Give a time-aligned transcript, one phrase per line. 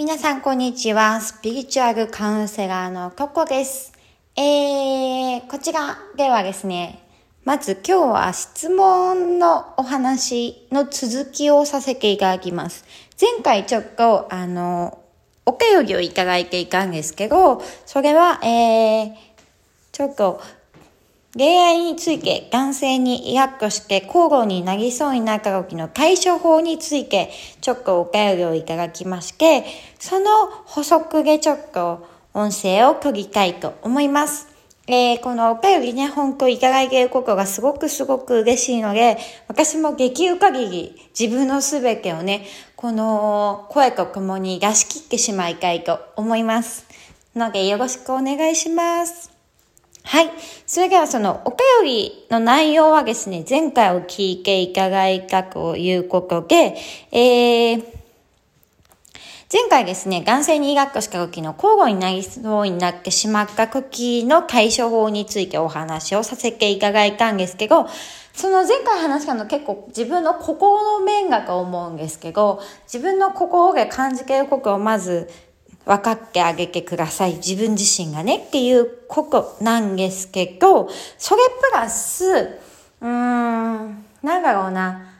[0.00, 1.20] 皆さんこんにちは。
[1.20, 3.92] スピリチュアルカウンセラーのココです。
[4.34, 7.06] えー、こちらではですね、
[7.44, 12.86] まず今日は質問のお話の続きをさせていただきます。
[13.20, 15.02] 前回ちょっと、あの、
[15.44, 19.12] お便りをいただいていたんですけど、それは、えー、
[19.92, 20.40] ちょっと、
[21.36, 29.64] 恋愛について男性にイラッとして交互になりそうになった時の対処法についてちょっとお便りをいただきまして、
[29.98, 34.48] その補足でちょっと音声を取りたいと思います。
[34.88, 42.44] えー、このお便りね、本当いただいていることがすごくすごく嬉しいので、私もできる限り自分のすべてをね、
[42.74, 46.86] この声とともに出し切ってしまいたいと思います。
[47.36, 49.29] のでよろしくお願いします。
[50.02, 50.30] はい。
[50.66, 56.76] それではそのお便りの内容はですね、前回を聞いていただいたということで、
[57.12, 57.84] えー、
[59.52, 67.88] 前回ですね、男性に医学した時の交互になりそうになってしまった時の対処法についてお話をさせていただいたんですけど、
[68.32, 75.28] その前回話したの結構自分の心の面がと思うんですけど、自分の心で感じていることをまず
[75.90, 77.34] 分かってあげてください。
[77.34, 80.88] 自分自身がねっていうことなんですけど、
[81.18, 82.24] それプラス、
[83.00, 85.14] うーん、なんだろうな、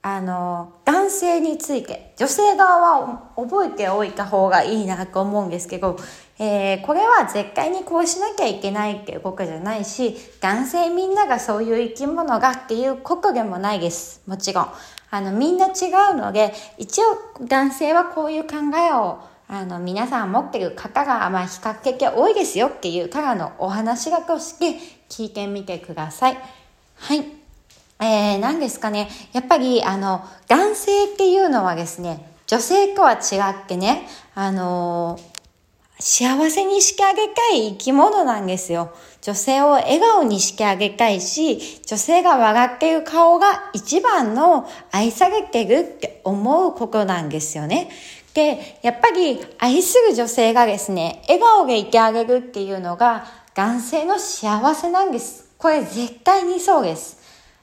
[0.00, 5.98] あの、男性について、女性側は覚えておいた方がいいなと思うんですけど、
[6.38, 14.22] えー、これは絶対にこうしなきゃいけないっていうことじゃないし、男性みんながそういう生き物がっていうことでもないです。
[14.26, 14.68] もちろん。
[15.10, 17.04] あの、みんな違うので、一応
[17.42, 26.38] 男性はこういう考えをあの、皆さん持ってる方が、まあ、比較的多いですよっていうからのお話がとして聞いてみてください。
[26.96, 27.24] はい。
[28.00, 29.08] えー、何ですかね。
[29.32, 33.16] やっぱり、あの、男性っていうのはですね、女性とは違
[33.64, 35.20] ってね、あの
[36.00, 38.94] 幸せにしてあげたい生き物なんですよ。
[39.20, 47.90] 女性を笑顔にしてあげたいし、女性が笑っている顔が一番の愛されてるって思うことなんですよね。
[48.34, 53.24] で、やっぱり愛する女性がですね、笑顔でいてあげるっていうのが
[53.54, 55.50] 男性の幸せなんです。
[55.58, 57.18] これ絶対にそうです。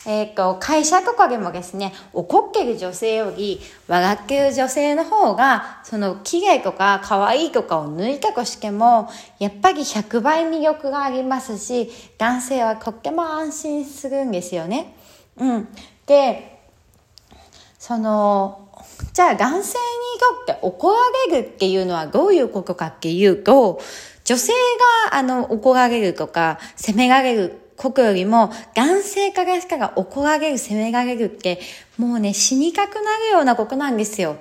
[0.06, 9.10] えっ、ー、と、会社とかでもですね、怒ってる女性より笑ってる女性の方が、その綺麗とか可愛いとかを抜いたとしても、
[9.40, 11.90] やっぱり100倍魅力がありますし、
[12.20, 14.96] 男性はとっても安心するんですよね。
[15.38, 15.68] うん。
[16.06, 16.62] で、
[17.80, 18.65] その、
[19.14, 21.00] じゃあ男性にとって怒ら
[21.32, 23.82] れるっていうのはどういうことかっていうと、
[24.24, 24.54] 女性
[25.10, 31.60] があの怒られるとか責められることよりも男性からしたら怒られる責められるって
[31.98, 34.38] もうね死にたくなるようなことなんですよ。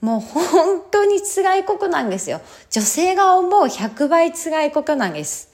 [0.00, 2.40] もう本当に辛いことなんですよ。
[2.70, 5.50] 女性が思う100倍辛いことなんです。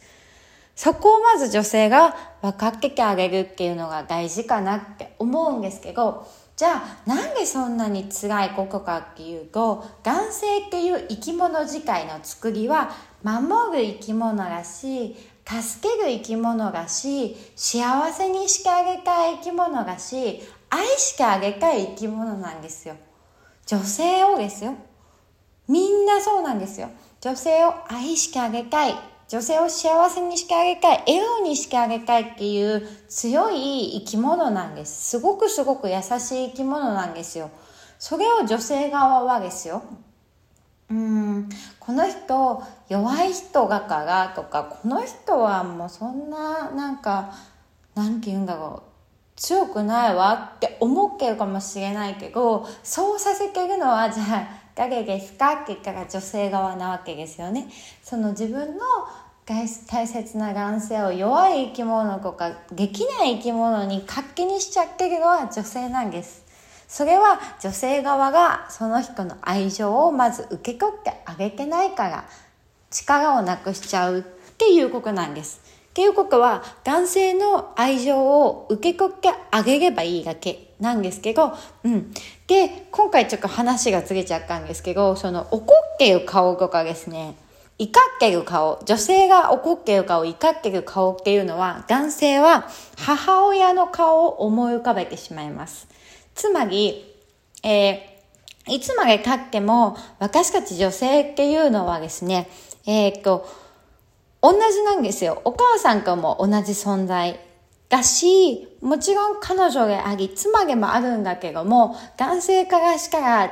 [0.77, 12.91] そこをまず女性が分かっててあげるっていうのが大事かなって思うんですけど、じゃあなんでそんなに辛いことかっていうと男性っていう生き物自体の作りは
[13.23, 20.41] 守る生き物だし助ける生き物だし幸せにしてあげたい生き物だし
[20.71, 22.97] 愛してあげたい生き物なんですよ。
[23.67, 24.75] 女性をですよ。
[25.69, 26.89] みんなそうなんですよ。
[27.21, 28.95] 女性を愛してあげたい。
[29.29, 35.11] 女性を幸せにしてあげたい、笑顔にしてあげたいっていう強い生き物なんです。
[35.11, 37.51] すごくすごく優しい生き物なんですよ。
[37.99, 39.83] それを女性側はですよ。
[40.89, 41.49] うん、
[41.81, 47.33] この人弱い人だからとか、この人はもうそんななんか、
[47.97, 48.97] なんて言うんだろう。
[49.35, 55.55] 強くないわって思ってるかもしれないけど、そうさせてるのはじゃあ誰ですか？
[55.55, 57.69] って言ったら女性側なわけですよね。
[58.03, 58.85] その自分の
[59.47, 66.45] 大切な男性を弱い生き物とかできない生き物に勝手にしちゃってるのは女性なんです。
[66.89, 72.29] それは女性側がその人の愛情をまず受け取ってあげてないから
[72.91, 74.23] 力をなくしちゃうっ
[74.57, 75.61] ていうことなんです。
[75.97, 81.55] っていうことは男性の愛情を受け取ってあげればいいだけなんですけど、
[81.85, 82.13] うん。
[82.47, 87.35] で、今回ちょっと話がずれちゃったんですけど、その怒ってる顔とかですね、
[87.79, 92.69] 怒ってる顔、女性が怒ってる顔、怒ってる顔っていうのは、男性は
[92.99, 95.89] 母親の顔を思い浮かべてしまいます。
[96.35, 97.11] つまり、
[97.63, 102.51] えー、いつまで経っても、私たち女性っていうのはですね、
[102.85, 103.49] えー、っと、
[104.47, 105.43] 同じなんですよ。
[105.45, 107.41] お母さんとも同じ存在
[107.89, 113.51] だし、もちろん彼女であり、妻でもあるんだけども、男性からしたら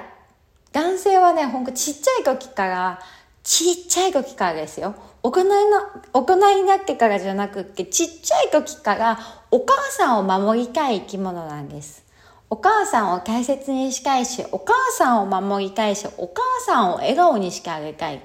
[0.70, 3.00] 男性はね、ほんとちっちゃい時から、
[3.42, 4.94] ちっちゃい時からですよ。
[5.24, 9.18] 大人な、大人になってからじゃなくって、ちっちゃい時から
[9.50, 12.04] お母さんを守りたい生き物なんです。
[12.50, 18.20] お母さんを大切にしたいし、お母さんを守りたいし、お母さんを笑顔にしてあげたい。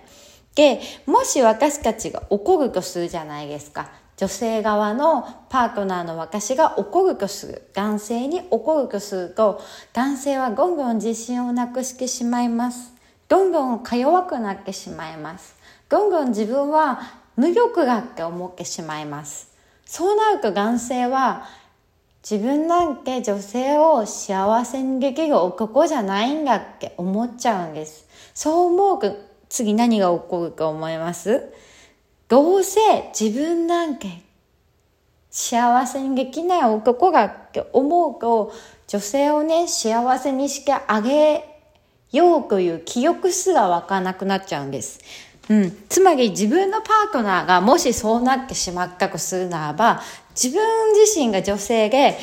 [0.59, 3.91] で、もし私たちが怒るとするじゃないですか。
[4.17, 7.69] 女性側のパートナーの私が怒るとする。
[7.73, 9.61] 男性に怒るとすると、
[9.93, 12.93] 男性はどんどん自信をなくしてしまいます。
[13.29, 15.55] どんどんか弱くなってしまいます。
[15.87, 17.03] どんどん自分は
[17.37, 19.47] 無力だって思ってしまいます。
[19.85, 21.45] そうなると男性は
[22.29, 28.09] 自分なんて女性を幸せにできる男じゃないんだって思っちゃうんです。
[28.33, 31.51] そう思う次何が起こるか思います？
[32.27, 32.79] どうせ
[33.19, 34.07] 自分なんて
[35.31, 38.53] 幸せにできない男がって思うと
[38.87, 41.43] 女性をね幸せにしてあげ
[42.11, 44.99] ようという記憶すら湧かなくなっちゃうんです。
[45.49, 45.77] うん。
[45.89, 50.01] つまり自分のパートナーがもしそうなってしまったとするならば、
[50.31, 52.17] 自分自身が女性で、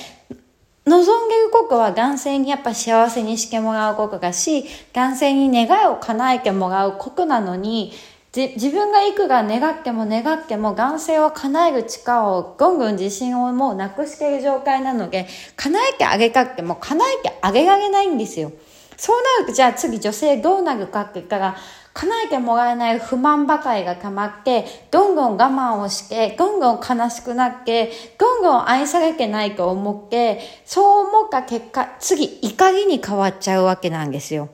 [0.87, 7.93] 望んでることは男性にやっぱ幸せにしてもらうことだし、男性に願いを叶えてもらうことなのに、
[8.33, 18.53] 自分がいくら願っても願っても男性は叶える力をぐんぐん自信をもうなくしている状態なので、叶えてあげたっても叶えてあげられないんですよ。
[18.97, 21.57] そうなると、じゃあ次女性どうなるかって言ったら、
[21.97, 34.51] 叶えてもらえない不満ばかりが溜まって、どんどん我慢をして、どんどん悲しくなって、どんどん愛されてないと思って、そう思った結果、次怒りに変わっちゃうわけなんですよ。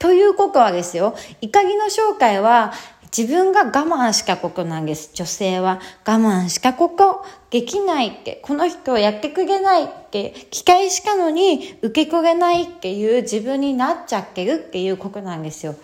[0.00, 2.72] ということはですよ、怒りの紹介は、
[3.16, 5.10] 自分が我慢したことなんです。
[5.14, 15.76] 女性は我慢したことできないって、この人はやってくれないって期待したのに受け取れないっていう自分になっちゃってるっていうことなんですよ。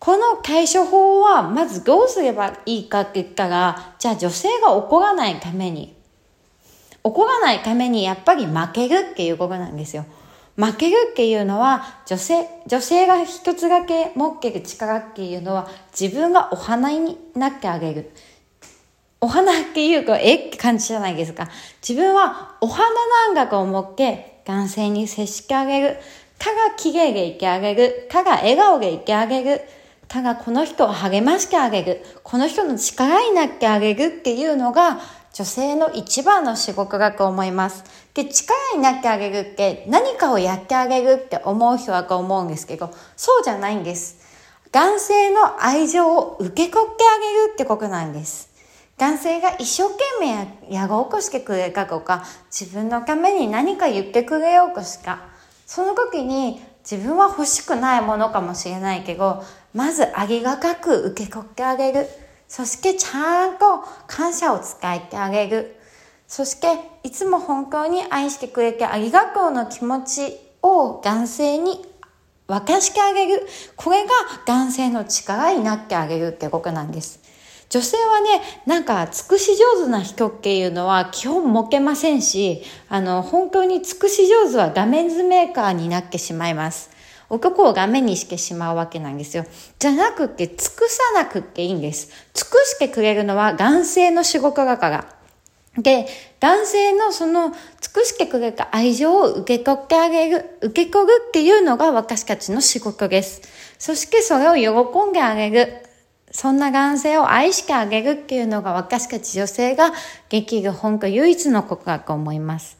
[0.00, 5.94] この対処法はまずどうすればいいかって言ったら、じゃあ女性が怒らないために、
[7.04, 10.06] 怒らないためにやっぱり負けるっていうことなんですよ。
[10.56, 15.68] 負けるっていうのは、女性、女性が一つだけ持ってる力っていうのは、
[15.98, 18.10] 自分がお花になってあげる。
[19.20, 21.50] お花っていうか、えって感じじゃないですか。
[21.86, 25.96] 自分はお花なんだと思って男性に接してあげる。
[26.38, 28.06] たが綺麗でいてあげる。
[28.10, 29.60] たが笑顔でいてあげる。
[30.10, 32.04] たがこの人を励ましてあげる。
[32.24, 34.98] この人の力になってあげるっていうのが、
[35.32, 37.84] 女性の一番の仕事だと思います。
[38.12, 44.18] で、力になってあげるって何かをやってあげるって思う人はと思うんですけど、そうじゃないんです。
[44.72, 48.50] 男性の愛情を受け取ってあげるってことなんです。
[48.98, 55.20] 男性が一生懸命やろうとしてくれたとか、自分のために何か言ってくれようとした。
[55.66, 62.06] その時に自分は欲しくないものかもしれないけど、まずありがたく受け取ってあげる。
[62.48, 65.76] そしてちゃんと感謝を伝えてあげる。
[66.26, 66.66] そして
[67.02, 71.84] いつも本当に愛してくれてありがとうの気持ちを男性に
[72.48, 73.46] 沸かしてあげる。
[73.76, 74.10] これが
[74.46, 77.20] 男性の力になってあげるってことなんです。
[77.68, 86.90] 女性はね、なんか尽くし上手な人っていうのは基本持けませんし、あの、本当に尽くし上手は画面図メーカーになってしまいます。
[87.30, 89.46] 男を画面にしてしまうわけなんですよ。
[89.78, 92.10] じゃなくって、尽くさなくっていいんです。
[92.34, 95.20] 尽くしてくれるのは男性の仕事だから。
[95.78, 96.06] で、
[96.40, 103.42] 男性のその尽くしてくれた愛情を受け取ってあげる、受け取るっていうのが私たちの仕事です。
[103.78, 105.86] そしてそれを喜んであげる。
[106.32, 109.92] そんな男性を愛してあげるっていうのが私たち女性が
[110.28, 112.79] できる本当唯一のことだと思います。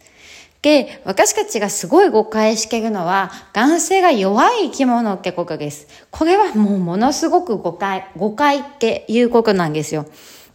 [0.63, 5.87] で、私たちがすごい誤解してるのは、男性が弱い生き物ってことです。
[6.11, 10.07] これはもうものすごく誤解、誤解っていうことなんですよ。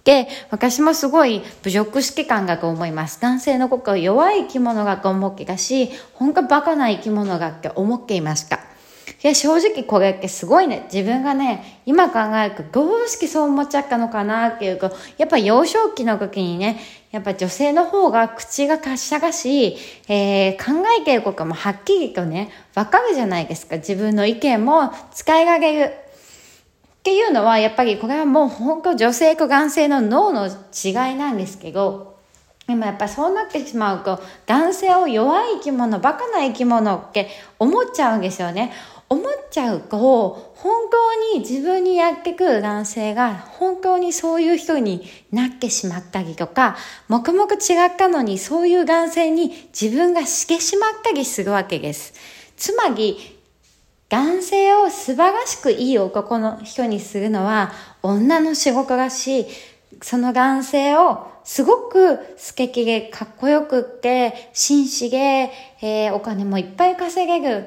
[0.03, 3.19] で、私もすごい侮辱式感がと思います。
[3.19, 8.59] 男性のことを弱い生き物がと思ってたし、本当バカな生き物がって思っていました。
[9.25, 10.87] いや、正直これってすごいね。
[10.93, 16.79] 自分がね、今考えるとどうしてそう思っちゃったのかなっていうと、やっぱ幼少期の時にね、
[17.09, 19.77] やっぱ女性の方が口が達者だし、
[20.07, 23.77] えー、考えてることもはっきりとね、わかるじゃないですか。
[23.77, 25.85] 自分の意見も使い上げる。
[25.85, 32.15] っていうのは、やっぱりこれはもう本当女性と男性の脳の違いなんですけど、
[32.67, 38.71] でもやっぱそうなってしまうと、男性を弱い生き物、バカな生き物って思っちゃうんですよね。
[39.07, 46.75] 思っちゃうと、本当に自分にやってくる男性が本当にそういう人になってしまったりとか、
[47.07, 52.13] 黙々違ったのにそういう男性に自分がしてしまったりするわけです。
[52.57, 53.17] つまり、
[54.09, 59.45] 男性を素晴らしくいい男の人にするのは女の仕事だしい、
[60.01, 67.65] その男性をすごく素敵でかっこよくって、紳士で、えー、お金もいっぱい稼げる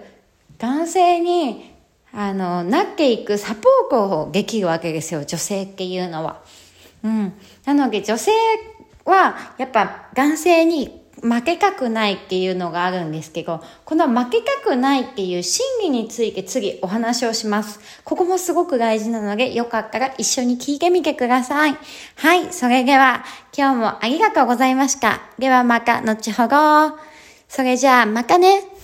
[0.58, 1.74] 男性に、
[2.12, 6.42] あの、なっていくサポートをできるわけですよ、女性っていうのは。
[7.04, 7.32] うん。
[7.64, 8.32] なので女性
[9.04, 17.80] は、やっぱ男性に負けたくないっていうのがあるんですけど、この負けたくないっていう心理について次お話をします。
[18.04, 21.76] ここもすごく大事なので、よかったら一緒に聞いてみてください。
[22.16, 23.24] はい、それでは
[23.56, 25.20] 今日もありがとうございました。
[25.38, 26.98] ではまた後ほど。
[27.48, 28.77] それじゃあまたね。